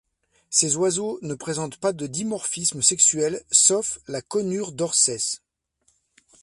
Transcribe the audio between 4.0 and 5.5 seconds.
la Conure d'Orcès.